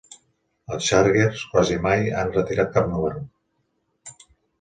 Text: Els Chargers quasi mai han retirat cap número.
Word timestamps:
Els 0.77 0.85
Chargers 0.85 1.43
quasi 1.51 1.77
mai 1.83 2.05
han 2.21 2.31
retirat 2.37 2.73
cap 2.79 2.89
número. 2.95 3.21